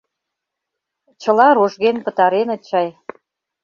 [1.21, 2.87] —Чыла рожген пытареныт чай.